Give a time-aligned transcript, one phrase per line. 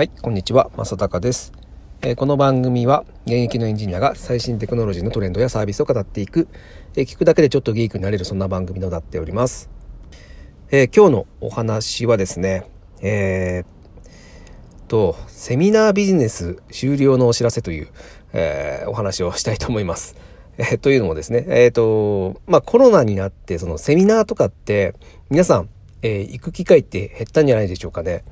[0.00, 1.52] はい、こんにちは、正隆です、
[2.00, 6.48] えー、この番組は現役のエンジニアが最新テクノロジーのトレンドやサービスを語っていく、
[6.96, 9.68] えー、聞くだけでちょっとギークになれるそんな番組となっております。
[10.70, 12.64] えー、今日のお話はですね、
[13.02, 17.88] えー、と、セミナービジネス終了のお知らせという、
[18.32, 20.16] えお話をしたいと思います。
[20.56, 24.94] えというのもですね、えっ、と、まあ、コロナになって、そのセミナーとかって、
[25.28, 25.68] 皆さん、
[26.00, 28.24] え行く機会って減ったんじゃないでしょうかね。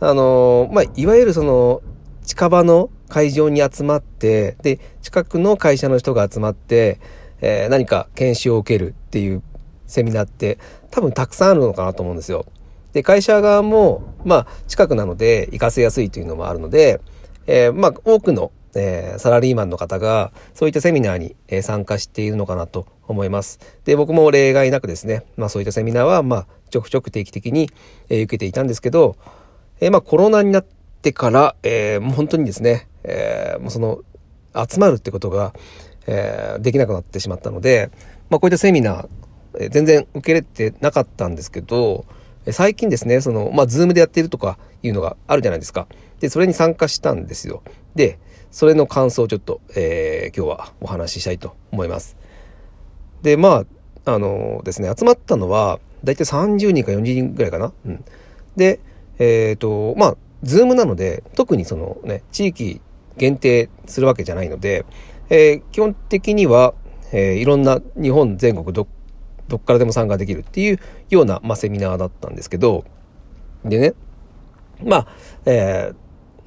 [0.00, 1.82] あのまあ、いわゆるその、
[2.24, 7.00] 近場の会場に集まって、で、近くの会社の人が集まって、
[7.40, 9.42] えー、何か研修を受けるっていう
[9.86, 10.58] セミナーって
[10.90, 12.46] 多分たくさんあるのかなと思うんですよ。
[12.92, 17.00] で、会社側も、まあ、近くなので行かせやすいというのもあるので、
[17.46, 23.58] えー、まあ、多くの、えー、サラリーマンの方が、そういったセミナーに、え参加しているのかなと思います。
[23.84, 27.68] で、僕も例外なくですね、まあ、そういったセミナーは、まあ、ちょくちょく定期的に、
[28.08, 29.16] え受けていたんですけど、
[29.84, 30.66] えー、まあコロナになっ
[31.02, 34.00] てから、えー、もう本当にですね、えー、もうその
[34.54, 35.52] 集まるってことが、
[36.06, 37.90] えー、できなくなってしまったので、
[38.30, 39.08] まあこういったセミナー、
[39.60, 42.06] えー、全然受け入れてなかったんですけど、
[42.50, 45.86] 最近ですね、その、まあ、ズームでやってるとかいうのがあるじゃないですか。
[46.20, 47.62] で、それに参加したんですよ。
[47.94, 48.18] で、
[48.50, 52.18] それの感想をちょっと、えー、今日はお話ししたいと思います。
[53.22, 53.64] で、ま
[54.04, 57.72] あ、あのー、ですね、集まったのは、だいたい30人か40人ぐらいかな。
[57.86, 58.04] うん。
[58.56, 58.78] で、
[59.18, 62.80] えっ、ー、と、まあ、ズームなので、特にそのね、地域
[63.16, 64.84] 限定するわけじゃないので、
[65.30, 66.74] えー、基本的には、
[67.12, 68.86] えー、いろんな日本全国ど、
[69.48, 72.84] どっからでも参加できるっていうような、まあ、セミナーだったんですけど、
[73.64, 73.94] でね、
[74.82, 75.06] まあ、
[75.46, 75.92] え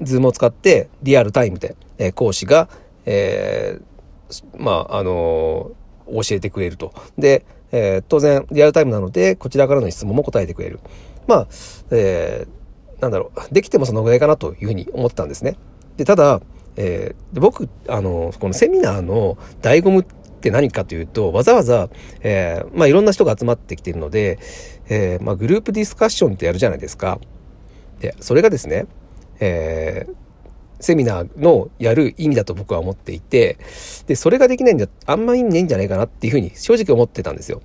[0.00, 2.68] ー、ズームを使ってリアルタイムで、えー、講師が、
[3.06, 6.92] えー、まあ、あのー、教えてくれると。
[7.16, 10.80] で、えー、当然リアルタイムなので、こちらからの質問も答えてくれる。
[11.26, 11.48] まあ、
[11.90, 12.57] えー、
[13.00, 15.56] なんだろう、できてもそのぐらいかなというふうに思ったんですね。
[15.96, 16.40] で、ただ、
[16.76, 20.04] えー、僕、あの、このセミナーの醍醐味っ
[20.40, 21.88] て何かというと、わざわざ、
[22.20, 24.38] えー、まあいろんな人が集まってきているので、
[24.88, 27.18] えー、まあグループディスカッションってやるじゃないですか。
[28.00, 28.86] で、それがですね、
[29.40, 30.14] えー、
[30.80, 33.58] セミナーのやる意味だと僕は思っていて、
[34.06, 37.60] で、それができないんじゃ、あんま意味ないんじゃないかなっていうふうに正直思ってたんですよ。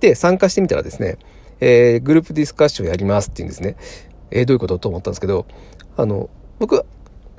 [0.00, 1.16] で、参加してみたらですね、
[1.60, 3.76] えー、グループディスカッションやりますっていうんですね。
[4.30, 5.46] えー、どういうことと思ったんですけど、
[5.96, 6.84] あの、僕、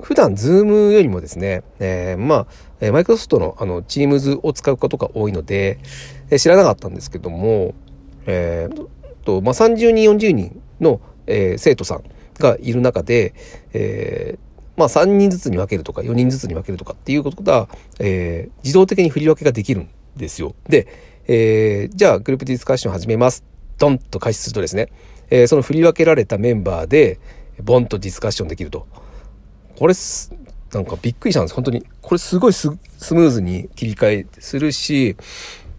[0.02, 2.46] 普段、ズームよりもですね、えー、ま
[2.80, 5.78] あ、マイクロソフトの、あの、チームズを使うことが多いので、
[6.30, 7.74] えー、知らなかったんですけども、
[8.26, 8.88] えー、
[9.24, 12.04] と、まあ、30人、40人の、えー、生徒さん
[12.38, 13.34] がいる中で、
[13.72, 14.38] えー、
[14.76, 17.68] まあ、3人ずつに分けるとか、4人ずつに分けるとかっていうことが、
[17.98, 20.54] えー、自動的に振り分けができるんですよ。
[20.68, 20.86] で、
[21.28, 23.44] えー、じゃあ、グループディスカッション始めます。
[23.78, 24.88] ドンと開始するとですね、
[25.30, 27.18] えー、その振り分けられたメンバーで、
[27.62, 28.86] ボンとディスカッションできると。
[29.78, 30.32] これす、
[30.72, 31.54] なんかびっくりしたんです。
[31.54, 31.86] 本当に。
[32.02, 35.16] これすごいスムーズに切り替えするし、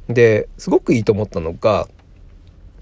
[0.08, 1.88] で、すごくいいと思ったのが、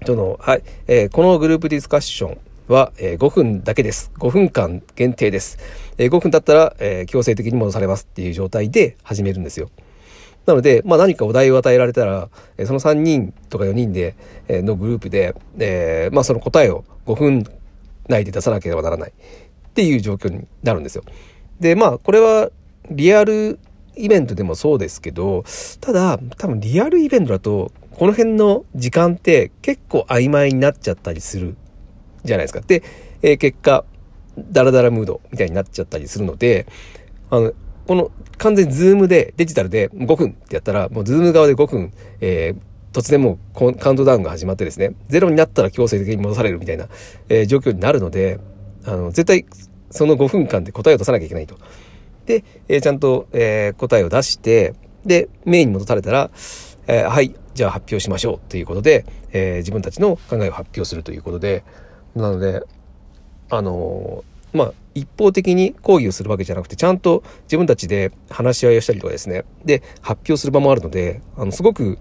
[0.06, 2.38] その、はい、えー、このグループディスカッション
[2.68, 4.12] は、えー、5分だけです。
[4.18, 5.58] 5分間限定です。
[5.98, 9.70] えー、5分経ったら、え、強制的に戻されますっていう状態で始めるんですよ。
[10.46, 12.28] なので、まあ何かお題を与えられたら、
[12.64, 14.16] その3人とか4人で、
[14.48, 17.46] のグループで、えー、まあその答えを5分
[18.08, 19.12] 内で出さなければならないっ
[19.72, 21.04] ていう状況になるんですよ。
[21.60, 22.50] で、まあこれは
[22.90, 23.58] リアル
[23.96, 25.44] イベントでもそうですけど、
[25.80, 31.56] ただ多分リアルイベントだと、この辺の時間って結構曖昧になっちゃったりする
[32.24, 32.60] じゃないですか。
[32.60, 32.82] で、
[33.22, 33.84] えー、結果、
[34.38, 36.66] ダラダラムードみたいになっちゃったりするので、
[37.30, 37.52] あの、
[37.90, 46.86] この完全にズームでデジタルで5分ってやったら、もうズーム側で5分、えー、突然もうカウントダウンが始まってですね、ゼロになったら強制的に戻されるみたいな、
[47.28, 48.38] えー、状況になるので、
[48.84, 49.44] あの、絶対
[49.90, 51.58] その5分間で答えを出さなきゃいけないと。
[52.26, 54.74] で、えー、ちゃんと、えー、答えを出して、
[55.04, 56.30] で、メインに戻されたら、
[56.86, 61.64] え、はい、じゃあ発表しましょうということで、え、自分たちの考えを発表するということで、
[62.14, 62.62] なので、
[63.50, 71.98] あのまあ、一方的に抗議をするわけじゃなくて、ちゃんと自分たちで話し合いをしたりとかですね、で、発表する場もあるので、あの、すごく、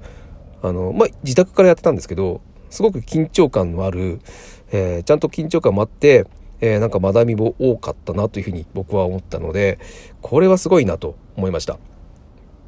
[0.61, 4.19] あの、まあ、自宅からやってたんですけど、すごく緊張感のある、
[4.71, 6.25] えー、ちゃんと緊張感もあって、
[6.61, 9.79] えー、なんか学びも多かったなというふうに僕は思ったので、
[10.21, 11.79] これはすごいなと思いました。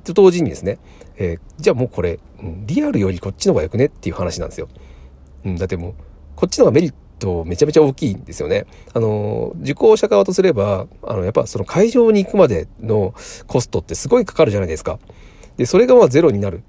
[0.04, 0.80] と同時にですね、
[1.18, 2.20] えー、じゃあもうこれ、
[2.66, 4.70] リアルよりこっちの方がよくねっていう話なんですよ。
[5.46, 5.94] うん、だってもう、
[6.36, 8.66] こっちの方がメリッとめちゃめちゃ大きいんですよね。
[8.94, 13.14] あの、受講者側とすれば、あの、やっぱその会場に行くまでの
[13.48, 15.00] コストってすごいかかるじゃないですか。
[15.56, 16.64] で、それがまあゼロになる。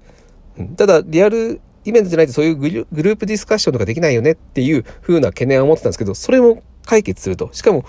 [0.77, 7.49] ただ、リアルイベントじゃないとそういうグループディスカッションとかできないよねっていう風な懸念は持ってたんですけど、それも解決すると。
[7.51, 7.83] しかも、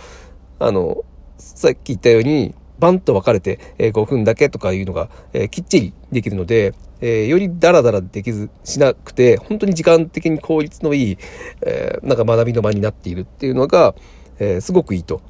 [0.59, 1.05] あの、
[1.37, 11.19] さっき言ったように、バンと分かれて、えー、5分だけとかいうのが、え、きっちりできるので、え、よりダラダラできず、しなくて、本当に時間的に効率のいい、
[11.63, 13.95] えなんか学びの場になっているっていうのが、
[14.39, 15.21] えすごくいいと。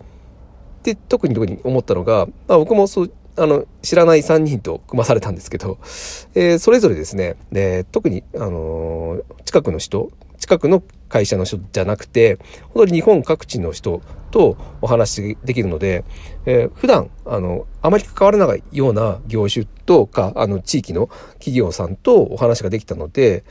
[0.83, 5.79] で、特に特に思ったのが、まあ、僕もそう、あの、知らない3人と組まされたんですけど、
[6.35, 12.39] えそれぞれですね、で特に、あの近くの人、近くの会社の人じゃなくて、
[12.75, 16.05] 本当に日本各地の人とお話できるので、
[16.45, 23.45] えー、普段、あの、あまり関わらないような業種とか、あの、地域の企業さんとお話ができたので、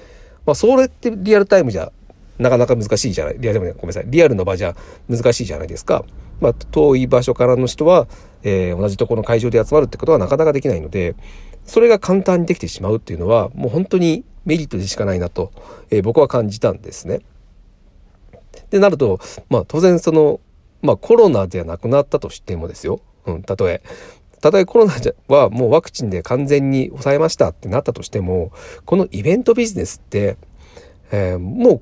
[0.45, 1.91] まあ、それってリアルタイムじゃ、
[2.37, 4.75] なかなか難しいじゃない、リアルごめんなさい、リアルの場じゃ
[5.09, 6.03] 難しいじゃないですか。
[6.41, 8.07] まあ、遠い場所からの人は、
[8.43, 11.15] えー、同じところの会場で集まるってことはなかなかできないので、
[11.65, 15.51] それが簡単にできてしまうっていうのは、もう本当にメリットでしかないなと、
[15.89, 17.21] えー、僕は感じたんですね。
[18.69, 19.19] でなると、
[19.49, 20.41] まあ当然その、
[20.81, 22.99] まあコロナではなくなったとしてもですよ。
[23.25, 23.81] うん、たとえ。
[24.41, 24.93] たとえコロナ
[25.29, 28.51] はもうワクチンで完全に抑えましたってなったとしても、
[28.83, 30.35] このイベントビジネスって、
[31.11, 31.81] えー、もう、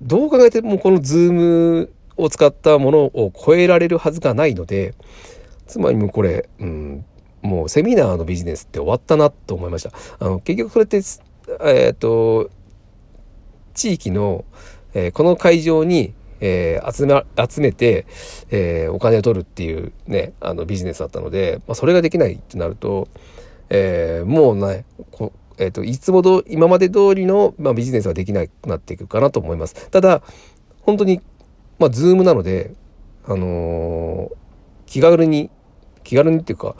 [0.00, 4.94] どう考えてもこのズームを使ったものを超えられるはずがないので、
[5.66, 7.04] つまりもうこれ、うん、
[7.42, 9.92] もうセミナーのビジネスって終わったなと思いました。
[10.18, 12.50] あの結局それって、えっ、ー、と、
[13.74, 14.44] 地域の、
[14.94, 18.06] えー、この会場に、えー、集め、集めて、
[18.50, 23.08] えー、お金を取るっていうね、あのビジネスだったので、まあ、それができないってなると、
[23.70, 29.90] えー、もうね、こえっ、ー、と、いつもど、今まで通りの、まあ、ビジネスはできなくなっていくかなと思います。
[29.90, 30.22] ただ、
[30.82, 31.20] 本当に、
[31.78, 32.74] まあ、ズームなので、
[33.26, 34.30] あのー、
[34.86, 35.50] 気軽に、
[36.04, 36.76] 気軽にっていうか、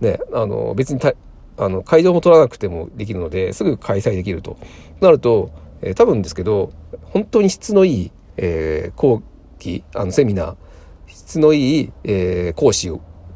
[0.00, 1.14] ね、あのー、別にた、
[1.56, 4.58] あの、会場も取らなくてもできるので、すぐ開催できると。
[5.00, 5.50] なると、
[5.80, 9.22] え、多分ですけど、本当に質のいい、えー、講
[9.58, 10.56] 義、あの、セミナー、
[11.06, 12.90] 質のいい、え、講師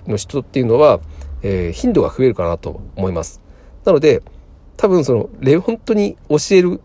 [0.07, 1.01] の人っていうのは、
[1.43, 3.41] え、頻度が増えるかなと思います。
[3.85, 4.23] なので、
[4.81, 6.81] 多分その、本当に教える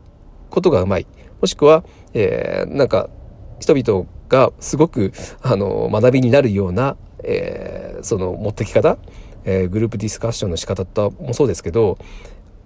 [0.50, 1.08] ことがうまい。
[1.40, 3.10] もしくは、えー、なんか、
[3.62, 8.98] 人々がすごく、あの、学びになるような、えー、その、持ってき方、
[9.46, 11.98] えー、グループディスカッションの仕方ともそうですけど、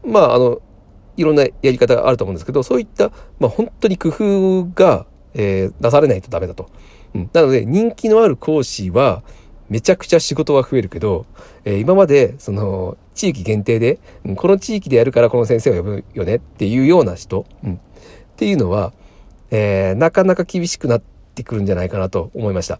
[0.03, 0.63] まあ、あの、
[1.15, 5.05] いろんなやり方があると思うんですけど、そういった、まあ、本当に工夫が、
[5.35, 6.71] えー、出されないとダメだと。
[7.13, 9.21] うん、なので、人気のある講師は、
[9.69, 11.25] めちゃくちゃ仕事は増えるけど、
[11.63, 17.77] えー、今まで、その、地域限定で、うん、この地域でやるからこの先生を呼ぶよねっていうような人、うん、っ
[18.37, 18.93] ていうのは、
[19.51, 21.01] えー、なかなか厳しくなっ
[21.35, 22.79] てくるんじゃないかなと思いました。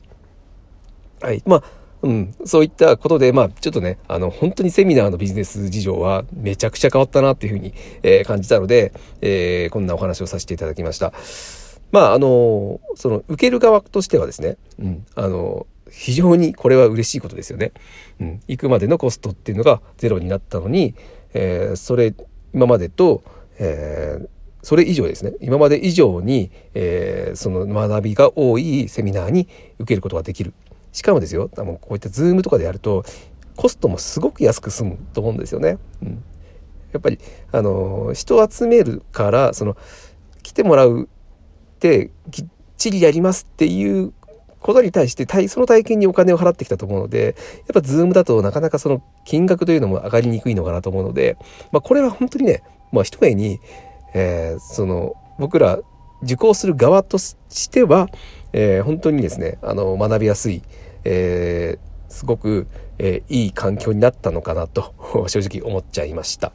[1.22, 1.44] はい。
[1.46, 1.64] まあ、
[2.02, 11.12] うん、そういったことで、まあ、ちょっとね、あの、本当にセミナーのビジネス事情はめちゃくちゃ変わったなっていうふうに、えー、感じたので、えー、こんなお話をさせていただきました。
[11.92, 17.72] まあ、あの、その、受ける側としてはですね、うん、あの、非常にこれは嬉しいことですよね。
[18.20, 20.96] うん、行くまでのコストっていうのがゼロになったのに、
[21.34, 22.14] えー、それ、
[22.54, 23.24] 今までと、
[23.60, 24.28] えー、
[24.62, 25.34] それ以上ですね。
[25.42, 29.48] 今まで以上に、えー、その学びが多いセミナーに
[29.80, 30.54] 受けることができる。
[30.92, 33.04] しかもですよ、多分こういったズームとかでやると、
[33.56, 35.78] コストもすごく安く済むと思うんですよね。
[36.02, 36.24] うん、
[36.92, 37.20] やっぱり、
[37.52, 39.78] あの、人を集めるから、その、
[40.42, 42.48] 来てもらうってきっ
[42.78, 44.14] ちりやりますっていう
[44.62, 51.38] ことに対して、その体験にお金を払ってきたと思うので、やっぱズームだとなかなかその金額というのも上がりにくいのかなと思うので、
[51.72, 53.60] まあこれは本当にね、まあ一重に、
[54.14, 55.80] えー、その、僕ら
[56.24, 57.34] 受講する側とし
[57.70, 58.10] ては、
[58.52, 60.62] えー、本当にですね、あの、学びやすい、
[61.06, 64.94] えー、すごく、えー、いい環境になったのかなと
[65.28, 66.52] 正直思っちゃいました。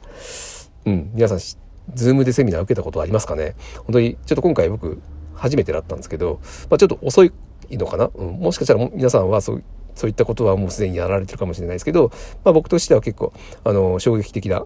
[0.85, 3.55] うん、皆さん、ズームでセミナー受けたことありますかね？
[3.77, 5.01] 本当に、ちょっと今回僕、
[5.33, 7.31] 初めてだったんですけど、まあ、ちょっと遅い
[7.69, 9.63] いいのかな、うん、もしかしたら皆さんはそう
[9.95, 12.11] そういったことはもうすでにやられてるかもしれないですけど、
[12.43, 13.31] まあ、僕としては結構、
[13.63, 14.65] あの、衝撃的な、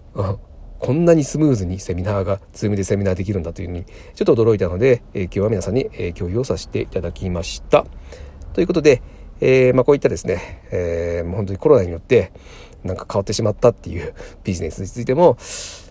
[0.80, 7.86] こんなにスムーズにセミナーが、ズームでセミナーできるんだというふうに、ちょっと驚いたので、えー、今日は皆さんに、えー、共有をさせていただきました。
[8.54, 9.02] ということで、
[9.40, 12.32] えー、まあ、こういったですね、えー、本当にコロナによって
[12.84, 14.14] なんか変わってしまったっていう
[14.44, 15.36] ビジネスについても、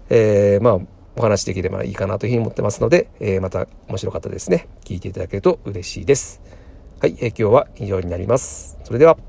[0.09, 0.79] えー、まあ、
[1.15, 6.58] お話できればいいかなというふうに思ってますので、えー、また面白かったですね、聞いていただけると嬉しいです。
[7.01, 8.77] はい、え、今日は以上になります。
[8.83, 9.28] それでは。